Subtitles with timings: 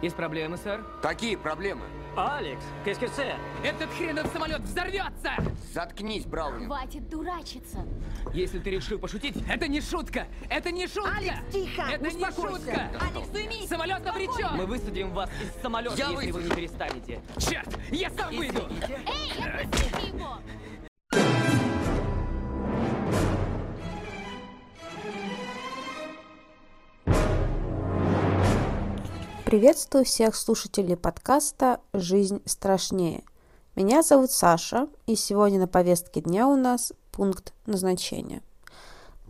[0.00, 0.84] Есть проблемы, сэр?
[1.02, 1.84] Какие проблемы?
[2.16, 3.36] Алекс, c'est?
[3.62, 5.32] Этот хренов самолет взорвется!
[5.72, 6.66] Заткнись, Брауни.
[6.66, 7.86] Хватит дурачиться.
[8.32, 10.26] Если ты решил пошутить, это не шутка!
[10.48, 11.12] Это не шутка!
[11.16, 11.82] Алекс, тихо!
[11.82, 12.56] Это не Успокойся!
[12.56, 12.90] шутка!
[13.00, 13.68] Алекс, уймись!
[13.68, 14.56] Самолет на причем!
[14.56, 16.48] Мы высадим вас из самолета, Я если вы выйду.
[16.50, 17.20] не перестанете.
[17.38, 17.68] Черт!
[17.90, 18.68] Я сам выйду!
[19.06, 20.38] Эй, отпустите его!
[29.48, 33.24] Приветствую всех слушателей подкаста «Жизнь страшнее».
[33.76, 38.42] Меня зовут Саша, и сегодня на повестке дня у нас пункт назначения.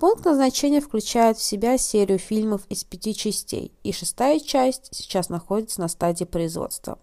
[0.01, 5.81] Пункт назначения включает в себя серию фильмов из пяти частей, и шестая часть сейчас находится
[5.83, 6.99] на стадии производства.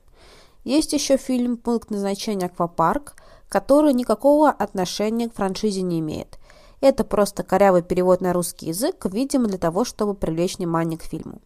[0.65, 3.15] Есть еще фильм «Пункт назначения Аквапарк»,
[3.47, 6.37] который никакого отношения к франшизе не имеет.
[6.81, 11.39] Это просто корявый перевод на русский язык, видимо, для того, чтобы привлечь внимание к фильму.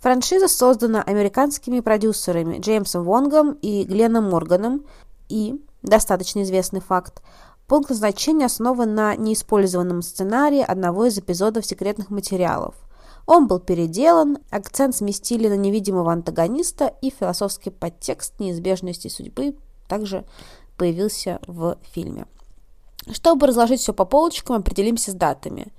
[0.00, 4.84] Франшиза создана американскими продюсерами Джеймсом Вонгом и Гленном Морганом,
[5.28, 7.22] и, достаточно известный факт,
[7.66, 12.74] пункт назначения основан на неиспользованном сценарии одного из эпизодов секретных материалов.
[13.26, 20.24] Он был переделан, акцент сместили на невидимого антагониста, и философский подтекст неизбежности судьбы также
[20.78, 22.26] появился в фильме.
[23.10, 25.72] Чтобы разложить все по полочкам, определимся с датами.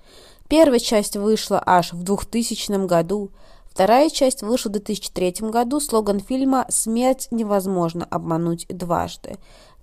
[0.47, 3.31] Первая часть вышла аж в 2000 году,
[3.70, 5.80] Вторая часть вышла в 2003 году.
[5.80, 9.38] Слоган фильма «Смерть невозможно обмануть дважды».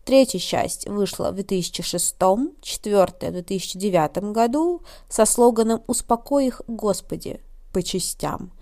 [0.05, 2.17] Третья часть вышла в 2006,
[2.61, 7.41] четвертая в 2009 году со слоганом «Успокой их, Господи»
[7.73, 8.53] по частям.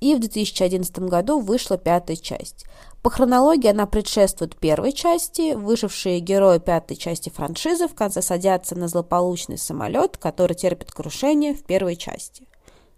[0.00, 2.64] И в 2011 году вышла пятая часть.
[3.02, 5.54] По хронологии она предшествует первой части.
[5.54, 11.64] Выжившие герои пятой части франшизы в конце садятся на злополучный самолет, который терпит крушение в
[11.64, 12.46] первой части.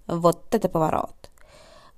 [0.06, 1.31] Вот это поворот.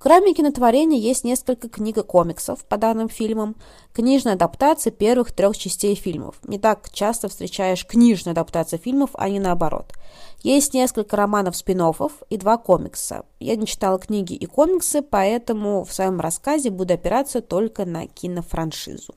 [0.05, 3.57] Кроме кинотворения есть несколько книг и комиксов по данным фильмам,
[3.95, 6.35] книжная адаптация первых трех частей фильмов.
[6.47, 9.95] Не так часто встречаешь книжную адаптацию фильмов, а не наоборот.
[10.43, 11.81] Есть несколько романов спин
[12.29, 13.25] и два комикса.
[13.41, 19.15] Я не читала книги и комиксы, поэтому в своем рассказе буду опираться только на кинофраншизу.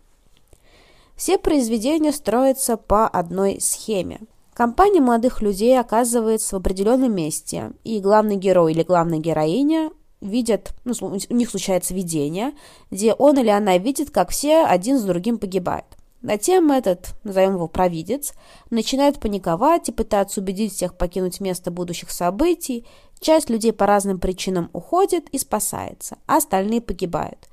[1.18, 4.22] Все произведения строятся по одной схеме.
[4.54, 9.92] Компания молодых людей оказывается в определенном месте, и главный герой или главная героиня
[10.22, 12.54] видят, ну, у них случается видение,
[12.92, 15.86] где он или она видит, как все один за другим погибают.
[16.22, 18.34] Затем этот, назовем его провидец,
[18.70, 22.86] начинает паниковать и пытаться убедить всех покинуть место будущих событий.
[23.20, 27.48] Часть людей по разным причинам уходит и спасается, а остальные погибают.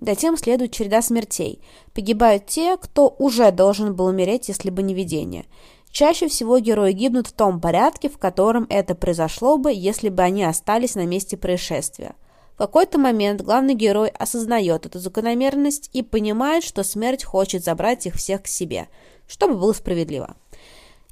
[0.00, 1.60] Затем следует череда смертей.
[1.94, 5.46] Погибают те, кто уже должен был умереть, если бы не видение.
[5.90, 10.44] Чаще всего герои гибнут в том порядке, в котором это произошло бы, если бы они
[10.44, 12.14] остались на месте происшествия.
[12.54, 18.14] В какой-то момент главный герой осознает эту закономерность и понимает, что смерть хочет забрать их
[18.14, 18.88] всех к себе,
[19.26, 20.36] чтобы было справедливо.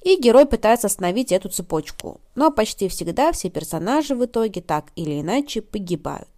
[0.02, 5.20] И герой пытается остановить эту цепочку, но почти всегда все персонажи в итоге так или
[5.20, 6.28] иначе погибают.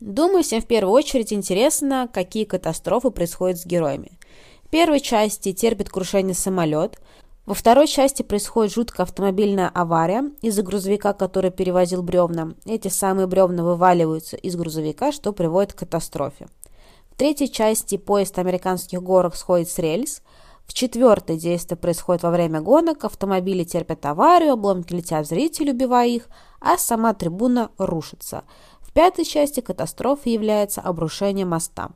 [0.00, 4.18] Думаю, всем в первую очередь интересно, какие катастрофы происходят с героями.
[4.74, 7.00] Первой части терпит крушение самолет,
[7.46, 12.54] во второй части происходит жуткая автомобильная авария из-за грузовика, который перевозил бревна.
[12.64, 16.48] Эти самые бревна вываливаются из грузовика, что приводит к катастрофе.
[17.12, 20.22] В третьей части поезд американских горах сходит с рельс.
[20.66, 26.08] В четвертой действие происходит во время гонок, автомобили терпят аварию, обломки летят в зрителей, убивая
[26.08, 26.26] их,
[26.58, 28.42] а сама трибуна рушится.
[28.80, 31.92] В пятой части катастрофа является обрушение моста.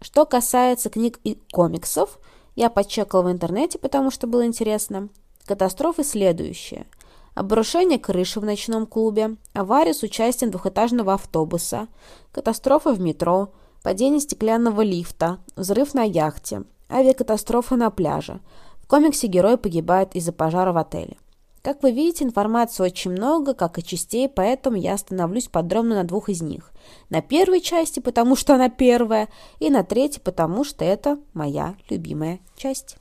[0.00, 2.18] Что касается книг и комиксов,
[2.56, 5.08] я подчекала в интернете, потому что было интересно.
[5.44, 6.86] Катастрофы следующие.
[7.34, 11.88] Обрушение крыши в ночном клубе, авария с участием двухэтажного автобуса,
[12.32, 13.52] катастрофа в метро,
[13.82, 18.40] падение стеклянного лифта, взрыв на яхте, авиакатастрофа на пляже.
[18.82, 21.16] В комиксе герой погибает из-за пожара в отеле.
[21.62, 26.30] Как вы видите, информации очень много, как и частей, поэтому я остановлюсь подробно на двух
[26.30, 26.72] из них.
[27.10, 29.28] На первой части, потому что она первая,
[29.58, 32.96] и на третьей, потому что это моя любимая часть.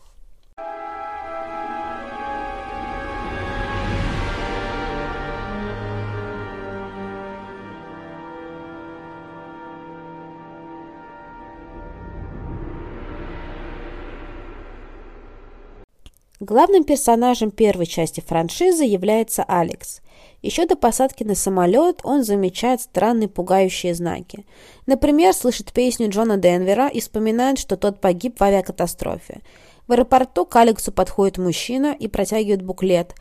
[16.40, 20.00] Главным персонажем первой части франшизы является Алекс.
[20.42, 24.46] Еще до посадки на самолет он замечает странные пугающие знаки.
[24.86, 29.42] Например, слышит песню Джона Денвера и вспоминает, что тот погиб в авиакатастрофе.
[29.86, 33.16] В аэропорту к Алексу подходит мужчина и протягивает буклет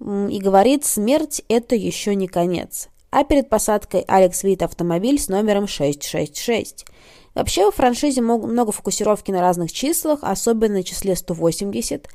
[0.00, 2.88] и говорит «Смерть– это еще не конец».
[3.10, 6.86] а перед посадкой Алекс видит автомобиль с номером 666.
[7.34, 12.08] Вообще, в франшизе много фокусировки на разных числах, особенно на числе 180.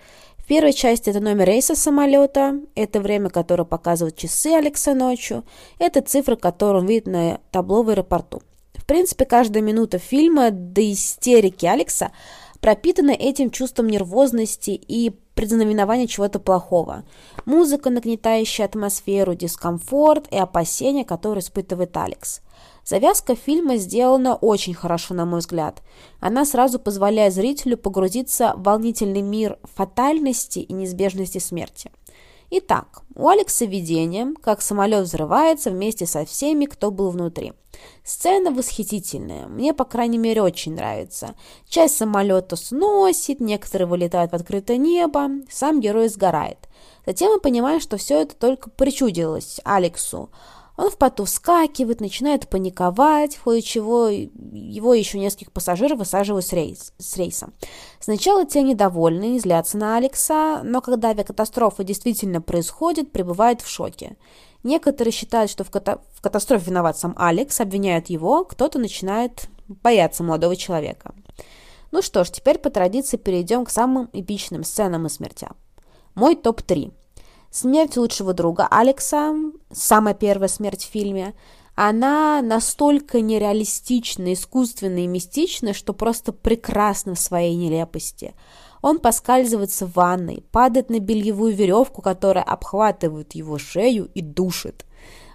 [0.47, 5.43] В первой части это номер рейса самолета, это время, которое показывают часы Алекса ночью,
[5.77, 8.41] это цифры, которые он видит на табло в аэропорту.
[8.73, 12.13] В принципе, каждая минута фильма до истерики Алекса
[12.61, 17.03] пропитана этим чувством нервозности и предзнаменования чего-то плохого.
[17.43, 22.39] Музыка, нагнетающая атмосферу, дискомфорт и опасения, которые испытывает Алекс.
[22.87, 25.83] Завязка фильма сделана очень хорошо, на мой взгляд.
[26.21, 31.91] Она сразу позволяет зрителю погрузиться в волнительный мир фатальности и неизбежности смерти.
[32.49, 37.51] Итак, у Алекса видение, как самолет взрывается вместе со всеми, кто был внутри.
[38.05, 41.35] Сцена восхитительная, мне, по крайней мере, очень нравится.
[41.67, 46.69] Часть самолета сносит, некоторые вылетают в открытое небо, сам герой сгорает.
[47.05, 50.29] Затем мы понимаем, что все это только причудилось Алексу.
[50.77, 56.53] Он в поту вскакивает, начинает паниковать, в ходе чего его еще нескольких пассажиров высаживают с,
[56.53, 57.49] рейс, с рейса.
[57.99, 64.17] Сначала те недовольны, злятся на Алекса, но когда авиакатастрофа действительно происходит, пребывают в шоке.
[64.63, 70.23] Некоторые считают, что в, ката в катастрофе виноват сам Алекс, обвиняют его, кто-то начинает бояться
[70.23, 71.15] молодого человека.
[71.91, 75.55] Ну что ж, теперь по традиции перейдем к самым эпичным сценам и смертям.
[76.13, 76.91] Мой топ-3.
[77.59, 79.33] Смерть лучшего друга Алекса,
[79.71, 81.33] самая первая смерть в фильме,
[81.73, 88.35] она настолько нереалистична, искусственна и мистична, что просто прекрасна в своей нелепости.
[88.83, 94.85] Он поскальзывается в ванной, падает на бельевую веревку, которая обхватывает его шею и душит.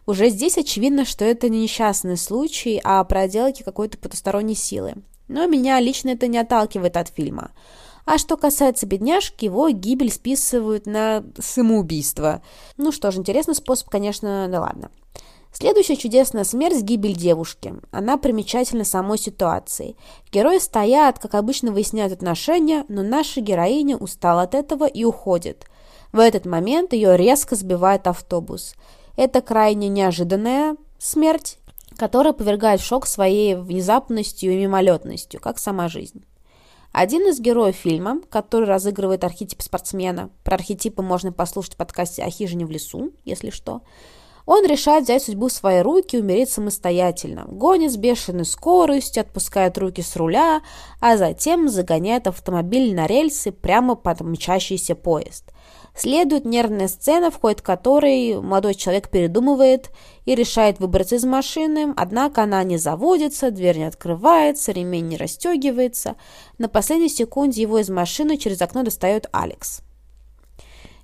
[0.07, 4.95] Уже здесь очевидно, что это не несчастный случай, а проделки какой-то потусторонней силы.
[5.27, 7.51] Но меня лично это не отталкивает от фильма.
[8.05, 12.43] А что касается бедняжки, его гибель списывают на самоубийство.
[12.77, 14.91] Ну что ж, интересный способ, конечно, да ладно.
[15.53, 17.75] Следующая чудесная смерть– гибель девушки.
[17.91, 19.97] Она примечательна самой ситуацией.
[20.33, 25.67] Герои стоят, как обычно выясняют отношения, но наша героиня устала от этого и уходит.
[26.11, 28.75] В этот момент ее резко сбивает автобус.
[29.17, 31.59] Это крайне неожиданная смерть,
[31.97, 36.25] которая повергает в шок своей внезапностью и мимолетностью, как сама жизнь.
[36.93, 42.29] Один из героев фильма, который разыгрывает архетип спортсмена, про архетипы можно послушать в подкасте «О
[42.29, 43.81] хижине в лесу», если что,
[44.45, 47.45] он решает взять судьбу в свои руки и умереть самостоятельно.
[47.47, 50.63] Гонит с бешеной скоростью, отпускает руки с руля,
[51.01, 55.53] а затем загоняет автомобиль на рельсы прямо под мчащийся поезд.
[55.95, 59.91] Следует нервная сцена, в ходе которой молодой человек передумывает
[60.25, 66.17] и решает выбраться из машины, однако она не заводится, дверь не открывается, ремень не расстегивается.
[66.59, 69.83] На последней секунде его из машины через окно достает Алекс.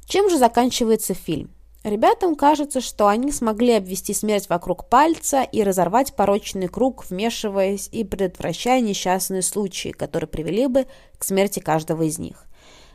[0.06, 1.50] Чем же заканчивается фильм?
[1.84, 8.04] Ребятам кажется, что они смогли обвести смерть вокруг пальца и разорвать порочный круг, вмешиваясь и
[8.04, 10.86] предотвращая несчастные случаи, которые привели бы
[11.18, 12.46] к смерти каждого из них.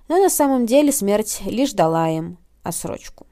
[0.10, 3.25] Но на самом деле смерть лишь дала им осрочку.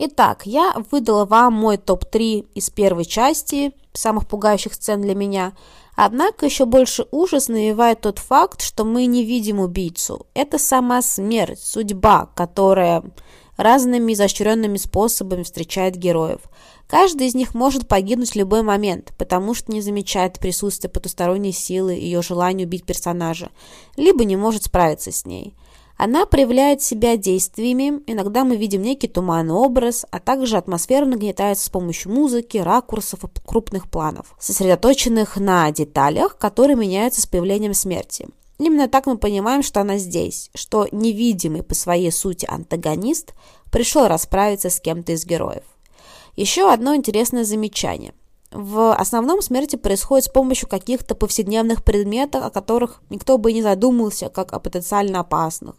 [0.00, 5.54] Итак, я выдала вам мой топ-3 из первой части самых пугающих сцен для меня.
[5.96, 10.26] Однако еще больше ужас навевает тот факт, что мы не видим убийцу.
[10.34, 13.02] Это сама смерть, судьба, которая
[13.56, 16.42] разными изощренными способами встречает героев.
[16.86, 21.96] Каждый из них может погибнуть в любой момент, потому что не замечает присутствие потусторонней силы
[21.96, 23.50] и ее желания убить персонажа,
[23.96, 25.54] либо не может справиться с ней.
[25.98, 31.70] Она проявляет себя действиями, иногда мы видим некий туманный образ, а также атмосфера нагнетается с
[31.70, 38.28] помощью музыки, ракурсов и крупных планов, сосредоточенных на деталях, которые меняются с появлением смерти.
[38.58, 43.34] Именно так мы понимаем, что она здесь, что невидимый по своей сути антагонист
[43.72, 45.64] пришел расправиться с кем-то из героев.
[46.36, 48.14] Еще одно интересное замечание.
[48.52, 54.28] В основном смерти происходит с помощью каких-то повседневных предметов, о которых никто бы не задумался,
[54.28, 55.74] как о потенциально опасных.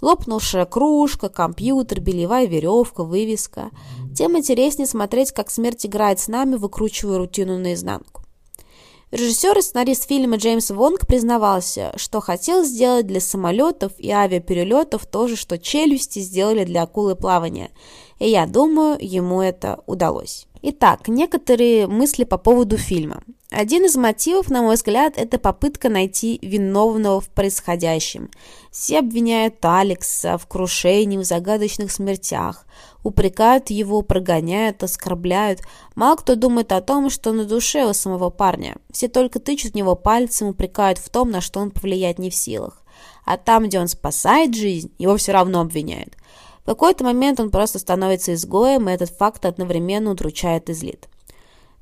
[0.00, 3.70] Лопнувшая кружка, компьютер, белевая веревка, вывеска.
[4.14, 8.22] Тем интереснее смотреть, как смерть играет с нами, выкручивая рутину наизнанку.
[9.10, 15.26] Режиссер и сценарист фильма Джеймс Вонг признавался, что хотел сделать для самолетов и авиаперелетов то
[15.26, 17.72] же, что челюсти сделали для акулы плавания.
[18.20, 20.46] И я думаю, ему это удалось.
[20.62, 23.22] Итак, некоторые мысли по поводу фильма.
[23.50, 28.30] Один из мотивов, на мой взгляд, это попытка найти виновного в происходящем.
[28.70, 32.66] Все обвиняют Алекса в крушении, в загадочных смертях.
[33.02, 35.62] упрекают его, прогоняют, оскорбляют.
[35.94, 38.76] Мало кто думает о том, что на душе у самого парня.
[38.92, 42.34] Все только тычут в него пальцем, упрекают в том, на что он повлиять не в
[42.34, 42.82] силах.
[43.24, 46.16] А там, где он спасает жизнь, его все равно обвиняют.
[46.70, 51.08] Какой-то момент он просто становится изгоем, и этот факт одновременно удручает и злит.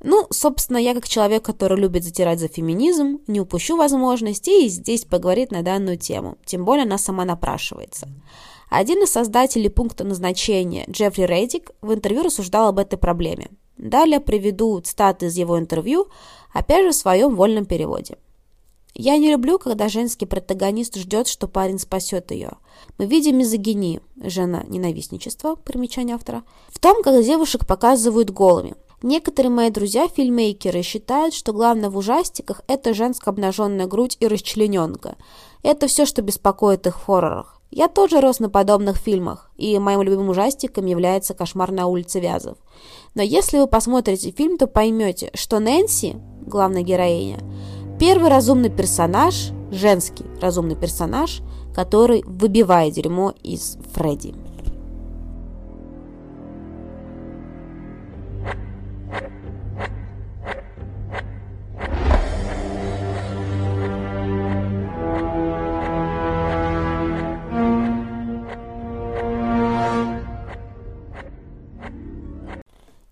[0.01, 5.05] Ну, собственно, я как человек, который любит затирать за феминизм, не упущу возможности и здесь
[5.05, 8.09] поговорить на данную тему, тем более она сама напрашивается.
[8.71, 13.51] Один из создателей пункта назначения, Джеффри Рейдик, в интервью рассуждал об этой проблеме.
[13.77, 16.07] Далее приведу цитаты из его интервью,
[16.51, 18.17] опять же в своем вольном переводе.
[19.01, 22.57] Я не люблю, когда женский протагонист ждет, что парень спасет ее.
[22.97, 28.75] Мы видим мизогинию, жена ненавистничество, примечание автора, в том, как девушек показывают голыми.
[29.01, 35.15] Некоторые мои друзья-фильмейкеры считают, что главное в ужастиках– это женская обнаженная грудь и расчлененка.
[35.63, 37.61] Это все, что беспокоит их в хоррорах.
[37.71, 42.57] Я тоже рос на подобных фильмах, и моим любимым ужастиком является «Кошмар на улице Вязов».
[43.15, 47.39] Но если вы посмотрите фильм, то поймете, что Нэнси, главная героиня,
[47.99, 51.41] первый разумный персонаж, женский разумный персонаж,
[51.75, 54.33] который выбивает дерьмо из Фредди.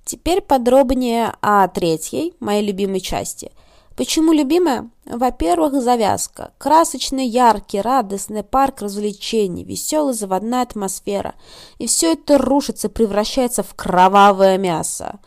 [0.05, 3.51] Теперь подробнее о третьей, моей любимой части.
[3.97, 4.91] Почему любимая?
[5.05, 6.51] Во-первых, завязка.
[6.59, 11.33] Красочный, яркий, радостный парк развлечений, веселая заводная атмосфера.
[11.79, 15.19] И все это рушится, превращается в кровавое мясо.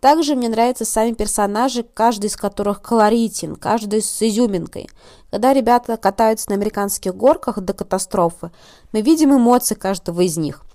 [0.00, 4.88] Также мне нравятся сами персонажи, каждый из которых колоритен, каждый с изюминкой.
[5.30, 8.50] Когда ребята катаются на американских горках до катастрофы,
[8.92, 10.62] мы видим эмоции каждого из них–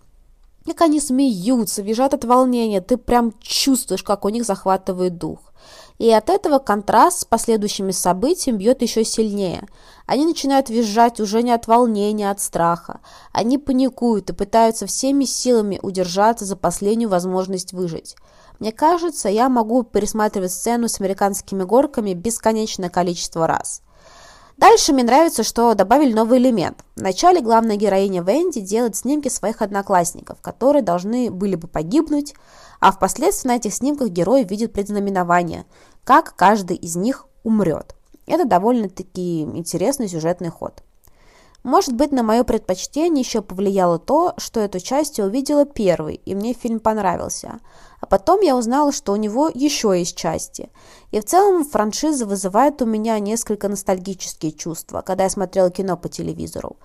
[0.65, 5.39] как они смеются, визжат от волнения, ты прям чувствуешь, как у них захватывает дух.
[5.99, 9.67] И от этого контраст с последующими событиями бьет еще сильнее.
[10.05, 13.01] Они начинают визжать уже не от волнения, а от страха.
[13.33, 18.15] Они паникуют и пытаются всеми силами удержаться за последнюю возможность выжить.
[18.59, 23.81] Мне кажется, я могу пересматривать сцену с американскими горками бесконечное количество раз.
[24.59, 26.83] Дальше мне нравится, что добавили новый элемент.
[26.97, 32.33] Вначале главная героиня Венди делает снимки своих одноклассников, которые должны были бы погибнуть,
[32.81, 35.65] а впоследствии на этих снимках герой видит предзнаменование,
[36.03, 37.95] как каждый из них умрет.
[38.27, 40.83] Это довольно-таки интересный сюжетный ход.
[41.63, 46.33] Может быть, на мое предпочтение еще повлияло то, что эту часть я увидела первой, и
[46.33, 47.59] мне фильм понравился.
[47.99, 50.71] А потом я узнала, что у него еще есть части.
[51.11, 56.07] И в целом франшиза вызывает у меня несколько ностальгические чувства, когда я смотрела кино по
[56.07, 56.77] телевизору.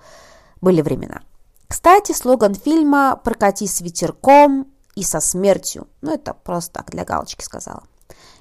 [0.59, 1.21] Были времена.
[1.69, 5.87] Кстати, слоган фильма «Прокати с ветерком и со смертью».
[6.01, 7.83] Ну, это просто так, для галочки сказала.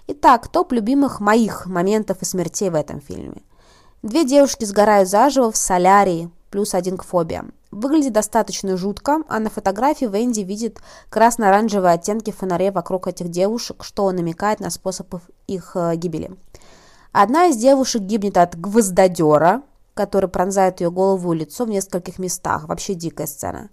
[0.08, 3.42] Итак, топ любимых моих моментов и смертей в этом фильме–
[4.04, 7.54] Две девушки сгорают заживо в солярии, плюс один к фобиям.
[7.70, 14.12] Выглядит достаточно жутко, а на фотографии Венди видит красно-оранжевые оттенки фонарей вокруг этих девушек, что
[14.12, 15.14] намекает на способ
[15.46, 16.32] их э, гибели.
[17.12, 19.62] Одна из девушек гибнет от гвоздодера,
[19.94, 22.68] который пронзает ее голову и лицо в нескольких местах.
[22.68, 23.70] Вообще дикая сцена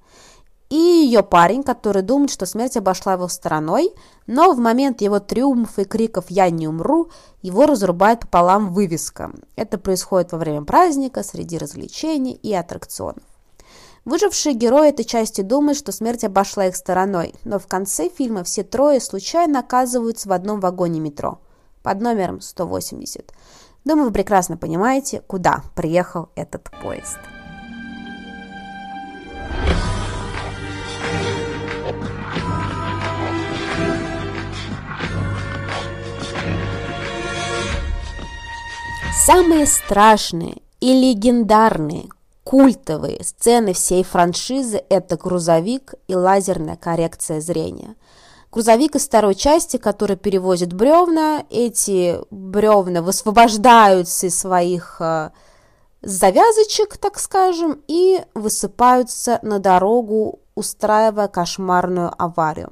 [0.71, 3.93] и ее парень, который думает, что смерть обошла его стороной,
[4.25, 7.09] но в момент его триумфа и криков «Я не умру»
[7.41, 9.31] его разрубает пополам вывеска.
[9.57, 13.23] Это происходит во время праздника, среди развлечений и аттракционов.
[14.05, 18.63] Выжившие герои этой части думают, что смерть обошла их стороной, но в конце фильма все
[18.63, 21.39] трое случайно оказываются в одном вагоне метро
[21.83, 23.33] под номером 180.
[23.83, 27.19] Думаю, вы прекрасно понимаете, куда приехал этот поезд.
[39.23, 42.09] Самые страшные и легендарные
[42.43, 47.93] культовые сцены всей франшизы– это грузовик и лазерная коррекция зрения.
[48.51, 54.99] Грузовик из второй части, который перевозит бревна, эти бревна высвобождаются из своих
[56.01, 62.69] э, завязочек, так скажем, и высыпаются на дорогу устраивая кошмарную аварию.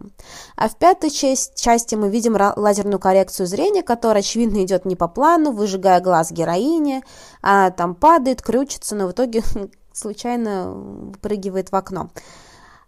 [0.55, 5.07] А в пятой часть, части мы видим лазерную коррекцию зрения, которая, очевидно, идет не по
[5.07, 7.03] плану, выжигая глаз героини.
[7.41, 9.43] Она там падает, крючится, но в итоге
[9.93, 12.09] случайно выпрыгивает в окно.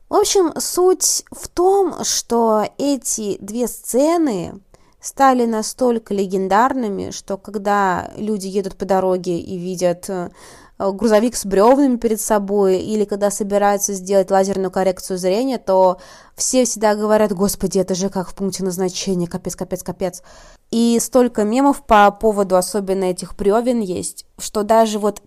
[0.09, 4.59] В общем, суть в том, что эти две сцены
[5.01, 10.29] стали настолько легендарными, что когда люди едут по дороге и видят э,
[10.77, 15.97] грузовик с бревнами перед собой, или когда собираются сделать лазерную коррекцию зрения, то
[16.35, 20.23] все всегда говорят, господи, это же как в пункте назначения, капец, капец, капец.
[20.69, 25.21] И столько мемов по поводу особенно этих бревен есть, что даже вот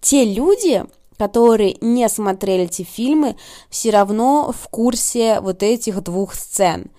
[0.00, 0.84] те люди,
[1.18, 3.36] которые не смотрели эти фильмы,
[3.68, 6.90] все равно в курсе вот этих двух сцен.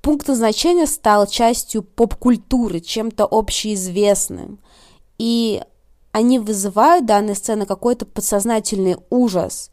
[0.00, 4.60] Пункт назначения стал частью поп-культуры, чем-то общеизвестным.
[5.18, 5.62] И
[6.12, 9.70] они вызывают данные сцены какой-то подсознательный ужас.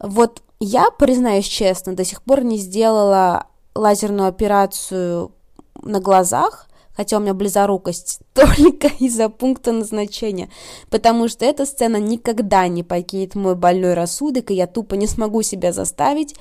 [0.00, 5.32] Вот я, признаюсь честно, до сих пор не сделала лазерную операцию
[5.80, 10.50] на глазах, хотя у меня близорукость, только из-за пункта назначения,
[10.90, 15.42] потому что эта сцена никогда не покинет мой больной рассудок, и я тупо не смогу
[15.42, 16.34] себя заставить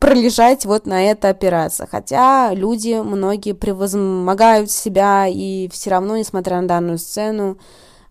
[0.00, 1.86] пролежать вот на этой операции.
[1.88, 7.58] Хотя люди, многие превозмогают себя и все равно, несмотря на данную сцену,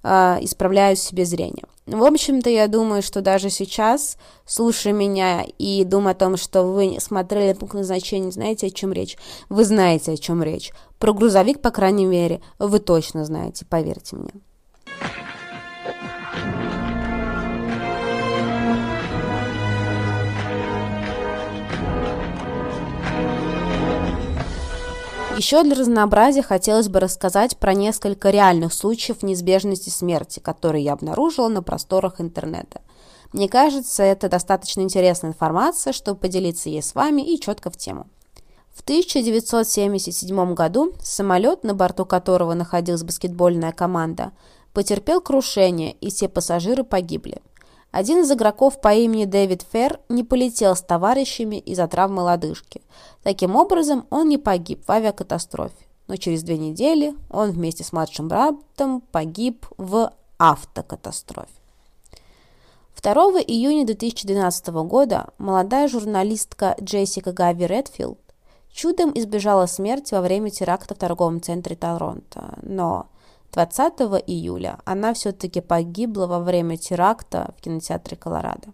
[0.03, 1.65] э, исправляют себе зрение.
[1.87, 6.97] В общем-то, я думаю, что даже сейчас, слушая меня и думая о том, что вы
[6.99, 9.17] смотрели пункт назначения, знаете, о чем речь?
[9.49, 10.71] Вы знаете, о чем речь.
[10.99, 14.31] Про грузовик, по крайней мере, вы точно знаете, поверьте мне.
[25.39, 31.47] Еще для разнообразия хотелось бы рассказать про несколько реальных случаев неизбежности смерти, которые я обнаружила
[31.47, 32.81] на просторах интернета.
[33.31, 38.07] Мне кажется, это достаточно интересная информация, чтобы поделиться ей с вами и четко в тему.
[38.73, 44.33] В 1977 году самолет, на борту которого находилась баскетбольная команда,
[44.73, 47.41] потерпел крушение, и все пассажиры погибли.
[47.91, 52.81] Один из игроков по имени Дэвид Ферр не полетел с товарищами из-за травмы лодыжки.
[53.23, 58.27] Таким образом, он не погиб в авиакатастрофе, но через две недели он вместе с младшим
[58.27, 61.49] братом погиб в автокатастрофе.
[63.01, 63.13] 2
[63.47, 68.19] июня 2012 года молодая журналистка Джессика Гави Редфилд
[68.71, 73.07] чудом избежала смерти во время теракта в торговом центре Торонто, но
[73.53, 73.93] 20
[74.27, 78.69] июля она все-таки погибла во время теракта в кинотеатре Колорадо.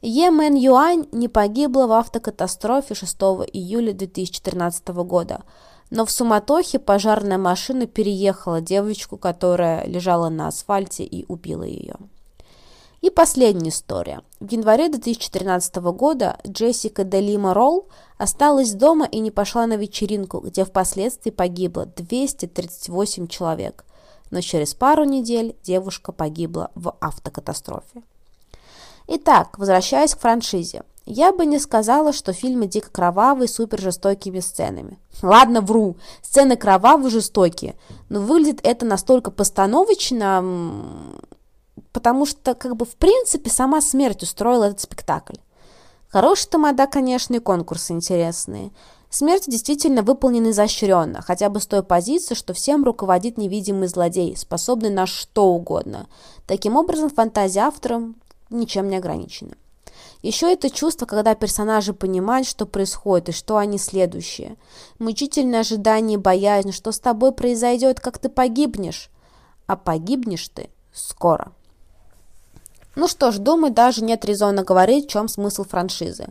[0.00, 3.16] Е Мэн Юань не погибла в автокатастрофе 6
[3.52, 5.42] июля 2014 года,
[5.90, 11.96] но в суматохе пожарная машина переехала девочку, которая лежала на асфальте и убила ее.
[13.00, 14.22] И последняя история.
[14.40, 20.64] В январе 2013 года Джессика Делима Ролл осталась дома и не пошла на вечеринку, где
[20.64, 23.84] впоследствии погибло 238 человек.
[24.32, 28.02] Но через пару недель девушка погибла в автокатастрофе.
[29.06, 30.82] Итак, возвращаясь к франшизе.
[31.06, 34.98] Я бы не сказала, что фильмы дико кровавые, супер жестокими сценами.
[35.22, 37.76] Ладно, вру, сцены кровавые, жестокие,
[38.10, 40.44] но выглядит это настолько постановочно,
[41.92, 45.36] потому что, как бы, в принципе, сама смерть устроила этот спектакль.
[46.08, 48.70] Хороший тамада, конечно, и конкурсы интересные.
[49.10, 54.90] Смерть действительно выполнена изощренно, хотя бы с той позиции, что всем руководит невидимый злодей, способный
[54.90, 56.08] на что угодно.
[56.46, 58.02] Таким образом, фантазия автора
[58.50, 59.52] ничем не ограничена.
[60.22, 64.56] Еще это чувство, когда персонажи понимают, что происходит и что они следующие.
[64.98, 69.10] Мучительное ожидание и боязнь, что с тобой произойдет, как ты погибнешь.
[69.66, 71.52] А погибнешь ты скоро.
[72.98, 76.26] Ну что ж, думаю, даже нет резона говорить, в чем смысл франшизы.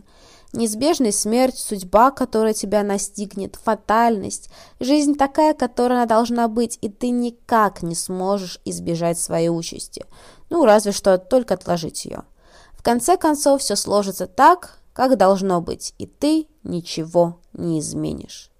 [0.52, 7.08] Неизбежная смерть, судьба, которая тебя настигнет, фатальность, жизнь такая, которая она должна быть, и ты
[7.08, 10.04] никак не сможешь избежать своей участи.
[10.50, 12.24] Ну, разве что только отложить ее.
[12.72, 18.50] В конце концов, все сложится так, как должно быть, и ты ничего не изменишь.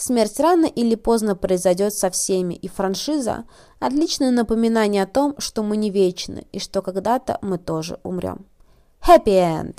[0.00, 3.44] Смерть рано или поздно произойдет со всеми, и франшиза–
[3.80, 8.46] отличное напоминание о том, что мы не вечны, и что когда-то мы тоже умрем.
[9.06, 9.76] Happy End!